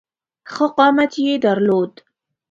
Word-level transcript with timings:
ښه 0.51 0.65
قامت 0.77 1.13
یې 1.25 1.33
درلود. 1.45 1.93